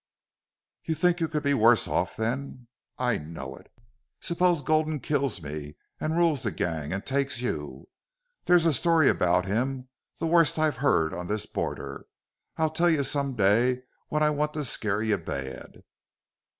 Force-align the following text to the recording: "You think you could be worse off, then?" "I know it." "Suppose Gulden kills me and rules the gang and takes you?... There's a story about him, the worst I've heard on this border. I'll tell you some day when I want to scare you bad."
"You 0.83 0.95
think 0.95 1.19
you 1.19 1.27
could 1.27 1.43
be 1.43 1.53
worse 1.53 1.87
off, 1.87 2.15
then?" 2.15 2.65
"I 2.97 3.19
know 3.19 3.53
it." 3.55 3.71
"Suppose 4.19 4.63
Gulden 4.63 4.99
kills 4.99 5.43
me 5.43 5.75
and 5.99 6.17
rules 6.17 6.41
the 6.41 6.49
gang 6.49 6.91
and 6.91 7.05
takes 7.05 7.39
you?... 7.39 7.87
There's 8.45 8.65
a 8.65 8.73
story 8.73 9.09
about 9.11 9.45
him, 9.45 9.89
the 10.17 10.25
worst 10.25 10.57
I've 10.57 10.77
heard 10.77 11.13
on 11.13 11.27
this 11.27 11.45
border. 11.45 12.07
I'll 12.57 12.71
tell 12.71 12.89
you 12.89 13.03
some 13.03 13.35
day 13.35 13.83
when 14.07 14.23
I 14.23 14.31
want 14.31 14.55
to 14.55 14.65
scare 14.65 15.03
you 15.03 15.19
bad." 15.19 15.83